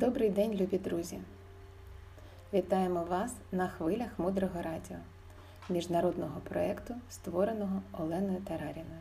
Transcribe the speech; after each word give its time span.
Добрий 0.00 0.30
день, 0.30 0.54
любі 0.54 0.78
друзі! 0.78 1.18
Вітаємо 2.52 3.04
вас 3.04 3.32
на 3.52 3.68
хвилях 3.68 4.08
мудрого 4.18 4.62
радіо, 4.62 4.96
міжнародного 5.68 6.40
проєкту, 6.48 6.94
створеного 7.10 7.82
Оленою 7.92 8.40
Тараріною. 8.40 9.00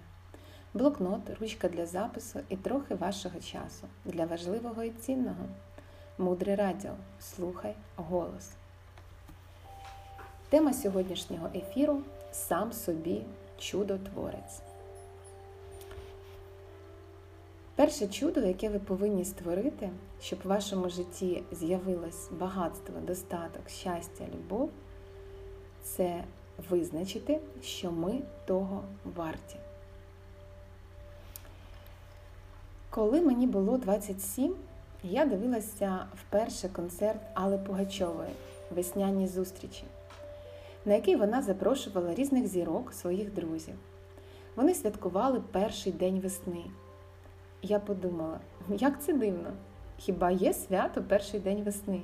Блокнот, 0.74 1.22
ручка 1.40 1.70
для 1.70 1.86
запису 1.86 2.40
і 2.50 2.56
трохи 2.56 2.96
вашого 2.96 3.40
часу 3.40 3.88
для 4.06 4.26
важливого 4.26 4.84
і 4.84 4.90
цінного. 4.90 5.46
Мудре 6.18 6.56
радіо. 6.56 6.92
Слухай 7.20 7.76
голос. 7.96 8.52
Тема 10.50 10.74
сьогоднішнього 10.74 11.50
ефіру 11.56 12.02
Сам 12.32 12.74
собі 12.74 13.22
чудотворець. 13.60 14.69
Перше 17.80 18.08
чудо, 18.08 18.40
яке 18.40 18.70
ви 18.70 18.80
повинні 18.80 19.26
створити, 19.26 19.90
щоб 20.22 20.40
в 20.44 20.48
вашому 20.48 20.90
житті 20.90 21.44
з'явилось 21.52 22.30
багатство, 22.32 22.96
достаток, 23.02 23.70
щастя, 23.70 24.24
любов, 24.36 24.70
це 25.84 26.24
визначити, 26.70 27.40
що 27.62 27.92
ми 27.92 28.22
того 28.46 28.84
варті. 29.16 29.56
Коли 32.90 33.22
мені 33.22 33.48
було 33.48 33.78
27, 33.78 34.56
я 35.04 35.26
дивилася 35.26 36.06
вперше 36.14 36.70
концерт 36.70 37.22
Алли 37.34 37.58
Пугачової 37.58 38.32
Весняні 38.76 39.28
зустрічі, 39.28 39.84
на 40.86 40.94
який 40.94 41.16
вона 41.16 41.42
запрошувала 41.42 42.16
різних 42.16 42.48
зірок 42.48 42.94
своїх 42.94 43.34
друзів. 43.34 43.76
Вони 44.56 44.74
святкували 44.74 45.42
перший 45.52 45.92
день 45.92 46.20
весни. 46.20 46.64
Я 47.62 47.80
подумала, 47.80 48.40
як 48.70 49.02
це 49.02 49.14
дивно, 49.14 49.52
хіба 49.98 50.32
є 50.32 50.54
свято 50.54 51.04
перший 51.04 51.40
день 51.40 51.64
весни? 51.64 52.02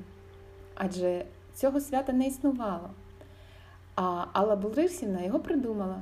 Адже 0.76 1.26
цього 1.54 1.80
свята 1.80 2.14
не 2.14 2.28
існувало. 2.28 2.90
А 3.96 4.26
Алла 4.34 4.56
Булрисівна 4.56 5.22
його 5.22 5.40
придумала, 5.40 6.02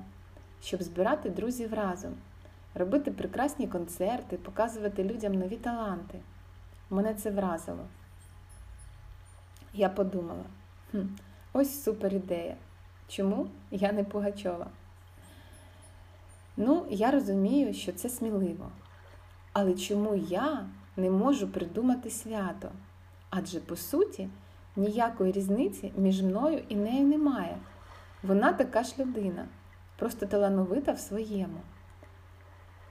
щоб 0.61 0.83
збирати 0.83 1.29
друзів 1.29 1.73
разом, 1.73 2.13
робити 2.75 3.11
прекрасні 3.11 3.67
концерти, 3.67 4.37
показувати 4.37 5.03
людям 5.03 5.33
нові 5.33 5.55
таланти. 5.55 6.19
Мене 6.89 7.13
це 7.13 7.31
вразило. 7.31 7.85
Я 9.73 9.89
подумала, 9.89 10.43
хм, 10.91 11.01
ось 11.53 11.83
супер 11.83 12.13
ідея. 12.13 12.55
Чому 13.07 13.47
я 13.71 13.91
не 13.91 14.03
Пугачова? 14.03 14.67
Ну, 16.57 16.85
я 16.89 17.11
розумію, 17.11 17.73
що 17.73 17.91
це 17.91 18.09
сміливо. 18.09 18.71
Але 19.53 19.73
чому 19.73 20.15
я 20.15 20.65
не 20.97 21.09
можу 21.09 21.47
придумати 21.47 22.09
свято? 22.09 22.71
Адже, 23.29 23.59
по 23.59 23.75
суті, 23.75 24.29
ніякої 24.75 25.31
різниці 25.31 25.93
між 25.97 26.21
мною 26.21 26.63
і 26.69 26.75
нею 26.75 27.07
немає. 27.07 27.57
Вона 28.23 28.53
така 28.53 28.83
ж 28.83 28.95
людина, 28.99 29.45
просто 29.99 30.25
талановита 30.25 30.91
в 30.91 30.99
своєму. 30.99 31.61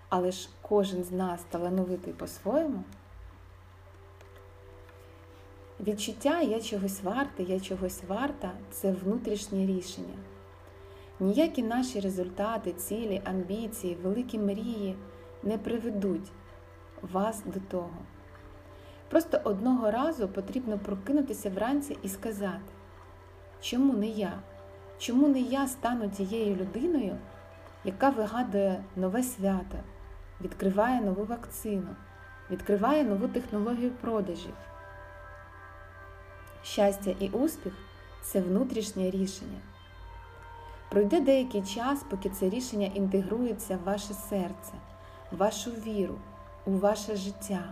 Але 0.09 0.33
ж 0.33 0.49
кожен 0.63 1.05
з 1.05 1.13
нас 1.13 1.45
талановитий 1.51 2.13
по-своєму. 2.13 2.85
Відчуття 5.81 6.41
я 6.41 6.61
чогось 6.61 7.03
варта, 7.03 7.43
я 7.43 7.61
чогось 7.61 8.03
варта 8.09 8.51
це 8.71 8.93
внутрішнє 8.93 9.67
рішення. 9.67 10.15
Ніякі 11.21 11.63
наші 11.63 12.01
результати, 12.01 12.73
цілі, 12.73 13.23
амбіції, 13.25 13.95
великі 13.95 14.39
мрії 14.39 14.97
не 15.43 15.59
приведуть 15.59 16.31
вас 17.13 17.43
до 17.47 17.61
того. 17.61 17.97
Просто 19.09 19.41
одного 19.45 19.91
разу 19.91 20.29
потрібно 20.29 20.79
прокинутися 20.79 21.51
вранці 21.51 21.99
і 22.03 22.09
сказати, 22.09 22.73
чому 23.61 23.93
не 23.93 24.07
я? 24.07 24.33
Чому 24.99 25.29
не 25.29 25.41
я 25.41 25.69
стану 25.69 26.11
тією 26.11 26.57
людиною, 26.57 27.17
яка 27.85 28.11
вигадує 28.11 28.85
нове 28.97 29.23
свято, 29.23 29.79
відкриває 30.41 31.01
нову 31.01 31.25
вакцину, 31.25 31.97
відкриває 32.51 33.05
нову 33.05 33.29
технологію 33.29 33.91
продажів? 33.91 34.55
Щастя 36.63 37.15
і 37.21 37.29
успіх 37.29 37.73
це 38.23 38.41
внутрішнє 38.41 39.11
рішення. 39.11 39.59
Пройде 40.91 41.21
деякий 41.21 41.63
час, 41.63 42.05
поки 42.11 42.31
це 42.31 42.49
рішення 42.49 42.91
інтегрується 42.95 43.77
в 43.77 43.85
ваше 43.87 44.15
серце, 44.15 44.73
в 45.33 45.37
вашу 45.37 45.71
віру, 45.71 46.15
у 46.67 46.71
ваше 46.71 47.17
життя. 47.17 47.63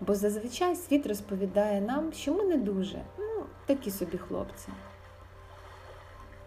Бо 0.00 0.14
зазвичай 0.14 0.76
світ 0.76 1.06
розповідає 1.06 1.80
нам, 1.80 2.12
що 2.12 2.34
ми 2.34 2.44
не 2.44 2.56
дуже, 2.56 3.02
ну, 3.18 3.46
такі 3.66 3.90
собі 3.90 4.18
хлопці. 4.18 4.68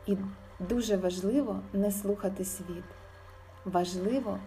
І 0.05 0.17
дуже 0.59 0.97
важливо 0.97 1.59
не 1.73 1.91
слухати 1.91 2.45
світ. 2.45 2.83
Важливо 3.65 4.39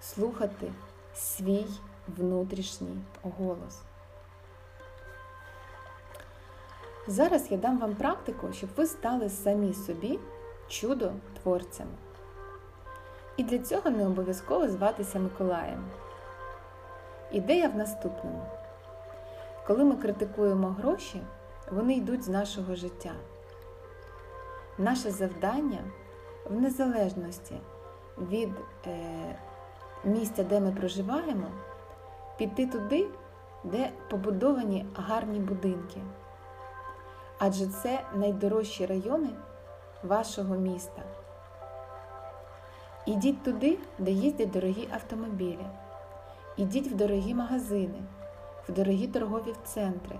слухати 0.00 0.72
свій 1.14 1.66
внутрішній 2.08 2.96
голос. 3.22 3.80
Зараз 7.06 7.46
я 7.50 7.56
дам 7.56 7.78
вам 7.78 7.94
практику, 7.94 8.52
щоб 8.52 8.70
ви 8.76 8.86
стали 8.86 9.30
самі 9.30 9.74
собі 9.74 10.18
чудо-творцями. 10.68 11.90
І 13.36 13.42
для 13.42 13.58
цього 13.58 13.90
не 13.90 14.06
обов'язково 14.06 14.68
зватися 14.68 15.18
Миколаєм. 15.18 15.84
Ідея 17.30 17.68
в 17.68 17.76
наступному. 17.76 18.42
Коли 19.66 19.84
ми 19.84 19.96
критикуємо 19.96 20.68
гроші, 20.68 21.22
вони 21.70 21.94
йдуть 21.94 22.22
з 22.24 22.28
нашого 22.28 22.74
життя. 22.74 23.12
Наше 24.78 25.10
завдання 25.10 25.78
в 26.50 26.60
незалежності 26.60 27.54
від 28.18 28.50
е, 28.86 28.98
місця, 30.04 30.44
де 30.44 30.60
ми 30.60 30.72
проживаємо, 30.72 31.46
піти 32.38 32.66
туди, 32.66 33.06
де 33.64 33.90
побудовані 34.10 34.86
гарні 34.94 35.38
будинки. 35.38 36.00
Адже 37.38 37.66
це 37.66 38.00
найдорожчі 38.14 38.86
райони 38.86 39.30
вашого 40.02 40.54
міста. 40.54 41.02
Ідіть 43.06 43.42
туди, 43.42 43.78
де 43.98 44.10
їздять 44.10 44.50
дорогі 44.50 44.88
автомобілі. 44.94 45.66
Ідіть 46.56 46.88
в 46.88 46.94
дорогі 46.94 47.34
магазини, 47.34 48.02
в 48.68 48.72
дорогі 48.72 49.06
торгові 49.06 49.54
центри, 49.64 50.18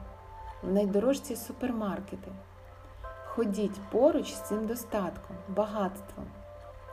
в 0.63 0.73
найдорожчі 0.73 1.37
супермаркети. 1.37 2.33
Ходіть 3.27 3.81
поруч 3.91 4.35
з 4.35 4.49
цим 4.49 4.67
достатком, 4.67 5.37
багатством 5.49 6.27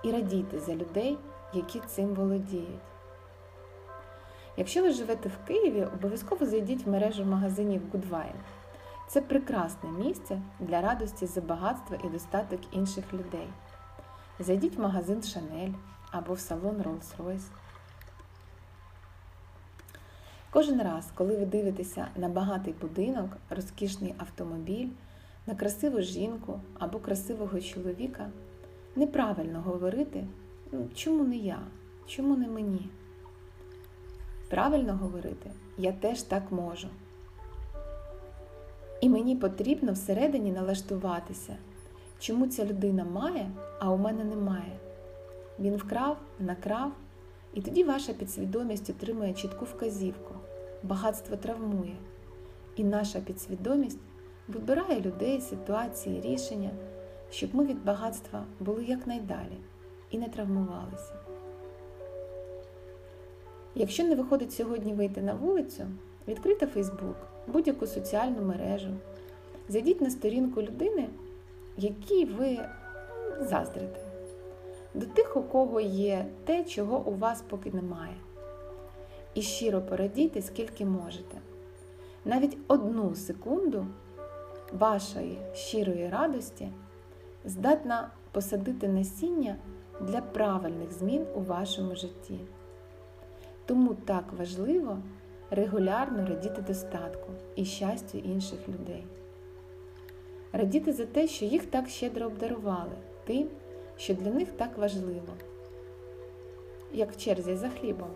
і 0.04 0.12
радійте 0.12 0.60
за 0.60 0.76
людей, 0.76 1.18
які 1.54 1.80
цим 1.80 2.14
володіють. 2.14 2.82
Якщо 4.58 4.82
ви 4.82 4.92
живете 4.92 5.30
в 5.30 5.48
Києві, 5.48 5.86
обов'язково 5.86 6.46
зайдіть 6.46 6.86
в 6.86 6.90
мережу 6.90 7.26
магазинів 7.26 7.82
Goodwine. 7.94 8.40
Це 9.08 9.22
прекрасне 9.22 9.90
місце 9.90 10.42
для 10.60 10.82
радості 10.82 11.26
за 11.26 11.42
багатство 11.42 11.98
і 12.04 12.10
достаток 12.10 12.60
інших 12.72 13.14
людей. 13.14 13.48
Зайдіть 14.40 14.78
в 14.78 14.82
магазин 14.82 15.24
Шанель 15.24 15.74
або 16.12 16.34
в 16.34 16.40
салон 16.40 16.76
Rolls-Royce. 16.76 17.50
Кожен 20.54 20.82
раз, 20.82 21.12
коли 21.16 21.36
ви 21.36 21.46
дивитеся 21.46 22.08
на 22.16 22.30
багатий 22.30 22.74
будинок, 22.82 23.30
розкішний 23.50 24.16
автомобіль, 24.18 24.88
на 25.48 25.56
красиву 25.56 26.02
жінку 26.02 26.60
або 26.80 27.00
красивого 27.00 27.62
чоловіка, 27.62 28.30
неправильно 28.96 29.62
говорити, 29.62 30.28
«Ну, 30.72 30.88
чому 30.96 31.24
не 31.24 31.38
я, 31.38 31.60
чому 32.08 32.38
не 32.38 32.48
мені? 32.48 32.90
Правильно 34.50 34.94
говорити, 34.94 35.52
я 35.78 35.92
теж 35.92 36.22
так 36.22 36.52
можу. 36.52 36.88
І 39.02 39.10
мені 39.10 39.36
потрібно 39.36 39.94
всередині 39.94 40.52
налаштуватися, 40.52 41.56
чому 42.20 42.48
ця 42.48 42.66
людина 42.66 43.04
має, 43.04 43.52
а 43.80 43.92
у 43.92 43.98
мене 43.98 44.24
немає. 44.24 44.80
Він 45.60 45.76
вкрав, 45.76 46.18
накрав, 46.40 46.92
і 47.54 47.62
тоді 47.62 47.84
ваша 47.84 48.14
підсвідомість 48.14 48.90
отримує 48.90 49.34
чітку 49.34 49.66
вказівку. 49.66 50.36
Багатство 50.84 51.38
травмує. 51.38 51.96
І 52.76 52.84
наша 52.84 53.20
підсвідомість 53.20 54.00
вибирає 54.48 55.02
людей, 55.02 55.42
ситуації, 55.42 56.22
рішення, 56.22 56.70
щоб 57.30 57.56
ми 57.56 57.66
від 57.66 57.84
багатства 57.84 58.44
були 58.60 58.86
якнайдалі 58.86 59.58
і 60.12 60.18
не 60.18 60.30
травмувалися. 60.30 61.14
Якщо 63.76 64.04
не 64.04 64.16
виходить 64.16 64.54
сьогодні 64.54 64.94
вийти 64.94 65.22
на 65.22 65.34
вулицю, 65.34 65.84
відкрийте 66.28 66.68
Фейсбук, 66.68 67.16
будь-яку 67.48 67.88
соціальну 67.88 68.42
мережу, 68.42 68.92
зайдіть 69.70 70.02
на 70.02 70.10
сторінку 70.10 70.62
людини, 70.62 71.10
якій 71.78 72.26
ви 72.26 72.60
заздрите 73.40 74.00
до 74.94 75.06
тих, 75.06 75.38
у 75.38 75.44
кого 75.44 75.80
є 75.82 76.26
те, 76.46 76.64
чого 76.64 77.00
у 77.00 77.16
вас 77.16 77.44
поки 77.50 77.72
немає. 77.72 78.16
І 79.34 79.42
щиро 79.42 79.82
порадійте, 79.82 80.42
скільки 80.42 80.86
можете. 80.86 81.38
Навіть 82.26 82.58
одну 82.68 83.16
секунду 83.16 83.88
вашої 84.74 85.38
щирої 85.54 86.10
радості 86.10 86.70
здатна 87.46 88.12
посадити 88.32 88.88
насіння 88.88 89.56
для 90.02 90.22
правильних 90.22 90.92
змін 90.92 91.26
у 91.36 91.42
вашому 91.42 91.96
житті. 91.96 92.40
Тому 93.66 93.94
так 93.94 94.34
важливо 94.38 94.98
регулярно 95.52 96.26
радіти 96.26 96.62
достатку 96.62 97.32
і 97.56 97.66
щастю 97.66 98.18
інших 98.18 98.60
людей. 98.70 99.06
Радіти 100.54 100.94
за 100.94 101.06
те, 101.06 101.28
що 101.28 101.46
їх 101.46 101.66
так 101.66 101.90
щедро 101.90 102.26
обдарували, 102.26 102.96
тим, 103.26 103.48
що 103.98 104.14
для 104.14 104.32
них 104.32 104.52
так 104.52 104.78
важливо, 104.78 105.34
як 106.94 107.12
в 107.12 107.18
черзі 107.18 107.56
за 107.56 107.70
хлібом. 107.70 108.10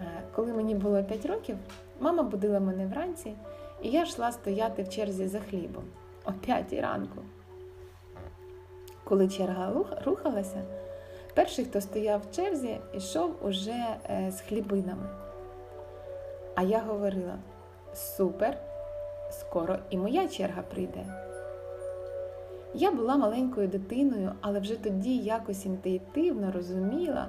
Е, 0.00 0.22
коли 0.34 0.52
мені 0.52 0.74
було 0.74 1.04
5 1.04 1.26
років, 1.26 1.56
мама 2.00 2.22
будила 2.22 2.60
мене 2.60 2.86
вранці, 2.86 3.34
і 3.82 3.90
я 3.90 4.02
йшла 4.02 4.32
стояти 4.32 4.82
в 4.82 4.88
черзі 4.88 5.26
за 5.26 5.40
хлібом 5.40 5.84
о 6.24 6.32
5 6.32 6.72
ранку. 6.72 7.22
Коли 9.04 9.28
черга 9.28 9.72
рухалася, 10.04 10.62
перший, 11.34 11.64
хто 11.64 11.80
стояв 11.80 12.20
в 12.20 12.36
черзі, 12.36 12.76
йшов 12.94 13.36
уже 13.42 13.96
е, 14.10 14.30
з 14.30 14.40
хлібинами. 14.40 15.08
А 16.54 16.62
я 16.62 16.80
говорила: 16.80 17.38
супер, 17.94 18.58
скоро 19.30 19.78
і 19.90 19.98
моя 19.98 20.28
черга 20.28 20.62
прийде. 20.62 21.04
Я 22.74 22.90
була 22.90 23.16
маленькою 23.16 23.68
дитиною, 23.68 24.32
але 24.40 24.60
вже 24.60 24.76
тоді 24.76 25.16
якось 25.18 25.66
інтуїтивно 25.66 26.52
розуміла, 26.52 27.28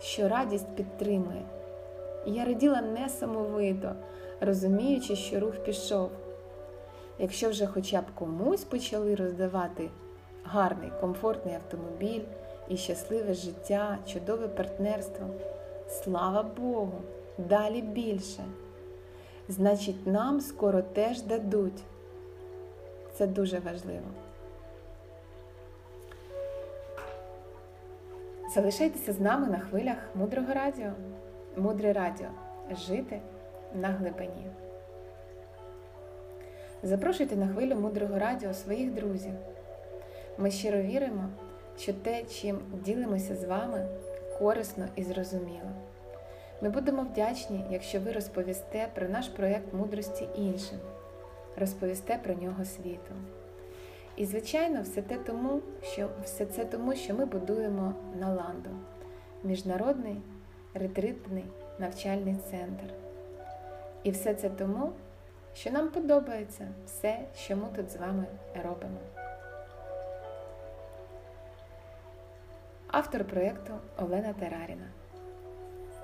що 0.00 0.28
радість 0.28 0.76
підтримує. 0.76 1.42
І 2.26 2.32
я 2.32 2.44
раділа 2.44 2.80
несамовито, 2.80 3.92
розуміючи, 4.40 5.16
що 5.16 5.40
рух 5.40 5.54
пішов. 5.56 6.10
Якщо 7.18 7.50
вже 7.50 7.66
хоча 7.66 8.00
б 8.00 8.04
комусь 8.14 8.64
почали 8.64 9.14
роздавати 9.14 9.90
гарний, 10.44 10.92
комфортний 11.00 11.54
автомобіль 11.54 12.22
і 12.68 12.76
щасливе 12.76 13.34
життя, 13.34 13.98
чудове 14.06 14.48
партнерство, 14.48 15.26
слава 15.88 16.42
Богу, 16.42 17.00
далі 17.38 17.82
більше. 17.82 18.44
Значить, 19.48 20.06
нам 20.06 20.40
скоро 20.40 20.82
теж 20.82 21.22
дадуть. 21.22 21.82
Це 23.12 23.26
дуже 23.26 23.58
важливо. 23.58 24.06
Залишайтеся 28.54 29.12
з 29.12 29.20
нами 29.20 29.46
на 29.46 29.58
хвилях 29.58 29.96
мудрого 30.14 30.54
радіо. 30.54 30.90
Мудре 31.56 31.92
радіо. 31.92 32.26
Жити 32.70 33.20
на 33.74 33.88
глибині. 33.88 34.46
Запрошуйте 36.82 37.36
на 37.36 37.48
хвилю 37.48 37.74
мудрого 37.74 38.18
радіо 38.18 38.54
своїх 38.54 38.94
друзів. 38.94 39.32
Ми 40.38 40.50
щиро 40.50 40.82
віримо, 40.82 41.28
що 41.78 41.92
те, 41.92 42.22
чим 42.22 42.58
ділимося 42.84 43.36
з 43.36 43.44
вами, 43.44 43.88
корисно 44.38 44.88
і 44.96 45.02
зрозуміло. 45.02 45.70
Ми 46.62 46.70
будемо 46.70 47.02
вдячні, 47.02 47.64
якщо 47.70 48.00
ви 48.00 48.12
розповісте 48.12 48.88
про 48.94 49.08
наш 49.08 49.28
проєкт 49.28 49.74
мудрості 49.74 50.28
іншим, 50.34 50.78
розповісте 51.56 52.18
про 52.22 52.34
нього 52.34 52.64
світу. 52.64 53.14
І, 54.16 54.26
звичайно, 54.26 54.82
все 54.82 55.02
те 55.02 55.16
тому, 55.16 55.60
що 55.82 56.08
все 56.24 56.46
це 56.46 56.64
тому, 56.64 56.94
що 56.94 57.14
ми 57.14 57.24
будуємо 57.24 57.94
Наланду 58.20 58.70
міжнародний 59.44 60.16
ретритний 60.74 61.44
навчальний 61.78 62.36
центр. 62.50 62.94
І 64.02 64.10
все 64.10 64.34
це 64.34 64.50
тому, 64.50 64.92
що 65.54 65.70
нам 65.70 65.88
подобається 65.88 66.68
все, 66.86 67.20
що 67.36 67.56
ми 67.56 67.66
тут 67.76 67.90
з 67.90 67.96
вами 67.96 68.24
робимо. 68.64 68.98
Автор 72.86 73.24
проєкту 73.24 73.72
Олена 73.98 74.32
Тераріна. 74.32 74.86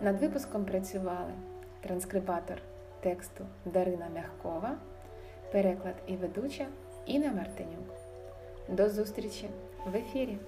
Над 0.01 0.21
випуском 0.21 0.65
працювали 0.65 1.33
транскрибатор 1.81 2.59
тексту 3.01 3.47
Дарина 3.65 4.09
Мягкова, 4.15 4.77
переклад 5.53 5.95
і 6.07 6.17
ведуча 6.17 6.67
Інна 7.07 7.33
Мартинюк. 7.33 7.95
До 8.69 8.91
зустрічі 8.91 9.49
в 9.87 9.97
ефірі! 9.97 10.39